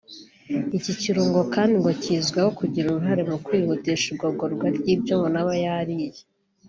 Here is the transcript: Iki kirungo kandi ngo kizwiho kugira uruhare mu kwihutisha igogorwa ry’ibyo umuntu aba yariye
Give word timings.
Iki 0.77 0.93
kirungo 1.01 1.39
kandi 1.53 1.73
ngo 1.79 1.91
kizwiho 2.01 2.49
kugira 2.59 2.85
uruhare 2.87 3.21
mu 3.29 3.37
kwihutisha 3.45 4.05
igogorwa 4.13 4.65
ry’ibyo 4.75 5.11
umuntu 5.15 5.37
aba 5.41 5.55
yariye 5.65 6.07